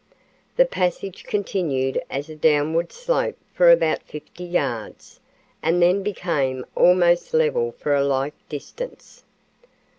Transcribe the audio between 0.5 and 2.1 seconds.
The passage continued